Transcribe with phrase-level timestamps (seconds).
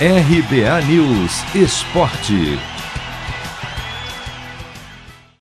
[0.00, 2.58] RBA News Esporte.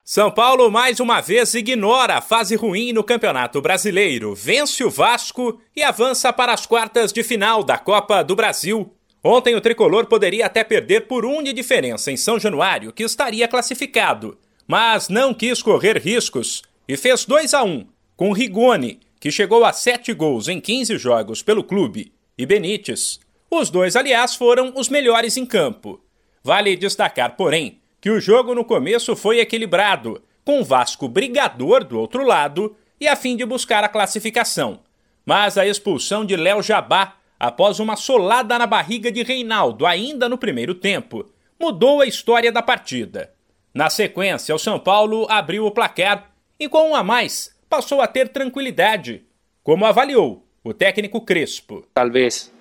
[0.05, 5.60] São Paulo mais uma vez ignora a fase ruim no Campeonato Brasileiro, vence o Vasco
[5.76, 8.94] e avança para as quartas de final da Copa do Brasil.
[9.23, 13.47] Ontem o tricolor poderia até perder por um de diferença em São Januário, que estaria
[13.47, 19.65] classificado, mas não quis correr riscos e fez 2 a 1 com Rigoni, que chegou
[19.65, 23.23] a 7 gols em 15 jogos pelo clube, e Benítez.
[23.55, 26.03] Os dois, aliás, foram os melhores em campo.
[26.44, 31.99] Vale destacar, porém, que o jogo no começo foi equilibrado, com o Vasco brigador do
[31.99, 34.80] outro lado e a fim de buscar a classificação.
[35.23, 40.35] Mas a expulsão de Léo Jabá, após uma solada na barriga de Reinaldo ainda no
[40.38, 43.31] primeiro tempo, mudou a história da partida.
[43.72, 48.08] Na sequência, o São Paulo abriu o placar e, com um a mais, passou a
[48.08, 49.23] ter tranquilidade,
[49.63, 51.85] como avaliou o técnico Crespo.
[51.94, 52.52] Talvez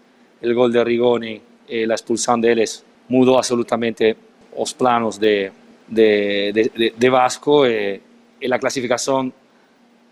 [0.42, 4.16] o gol de Rigoni e a expulsão deles mudou absolutamente
[4.56, 5.50] os planos de,
[5.88, 8.00] de, de, de Vasco eh,
[8.40, 9.32] y la clasificación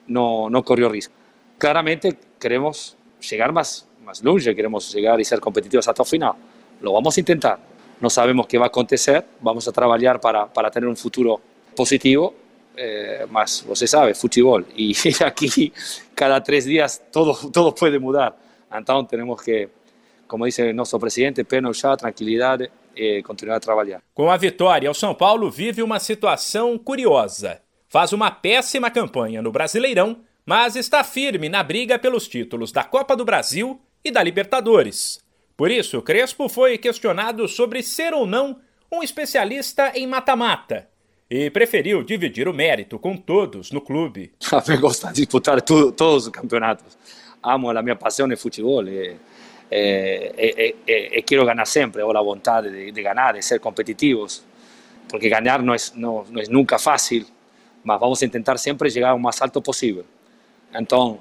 [0.06, 1.14] no, no, corrió riesgo.
[1.58, 2.96] Claramente queremos
[3.28, 6.32] llegar más, más longe, queremos llegar y ser competitivos hasta el final.
[6.80, 7.58] Lo vamos a intentar.
[8.00, 11.40] No sabemos qué va a acontecer, vamos a trabajar para, para tener un futuro
[11.76, 12.34] positivo,
[12.76, 14.66] eh, más, você sabe, fútbol.
[14.74, 15.72] Y aquí
[16.14, 18.36] cada tres días todo, todo puede mudar.
[18.72, 19.68] Entonces tenemos que,
[20.30, 24.00] como dice nuestro presidente, pena ya, tranquilidad, e continuar a trabalhar.
[24.14, 27.60] Com a vitória, o São Paulo vive uma situação curiosa.
[27.88, 33.16] Faz uma péssima campanha no Brasileirão, mas está firme na briga pelos títulos da Copa
[33.16, 35.18] do Brasil e da Libertadores.
[35.56, 40.88] Por isso, Crespo foi questionado sobre ser ou não um especialista em mata-mata
[41.28, 44.32] e preferiu dividir o mérito com todos no clube.
[44.68, 46.96] Eu gosto de disputar todos os campeonatos.
[47.42, 48.84] Amo a minha paixão no futebol.
[49.70, 54.44] E quiero ganar siempre, o la voluntad de, de, ganar, de ser competitivos,
[55.08, 57.26] porque ganar no es, no, no es nunca fácil,
[57.84, 60.04] mas vamos a intentar siempre llegar lo más alto posible.
[60.72, 61.20] Entonces,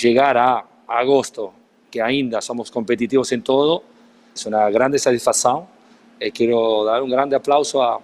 [0.00, 0.64] llegar a, a,
[0.98, 1.52] agosto,
[1.90, 3.82] que ainda somos competitivos en todo,
[4.34, 5.66] es una grande satisfacción.
[6.34, 8.00] quiero dar un grande aplauso a,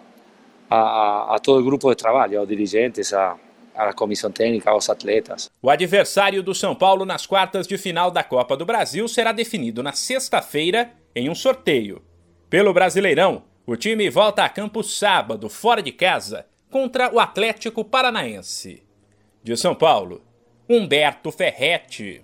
[0.70, 3.36] a, a todo el grupo de trabajo, a los dirigentes, a,
[3.78, 5.48] a comissão técnica, aos atletas.
[5.62, 9.82] O adversário do São Paulo nas quartas de final da Copa do Brasil será definido
[9.82, 12.02] na sexta-feira em um sorteio.
[12.50, 18.82] Pelo Brasileirão, o time volta a campo sábado, fora de casa, contra o Atlético Paranaense.
[19.42, 20.22] De São Paulo,
[20.68, 22.22] Humberto Ferretti.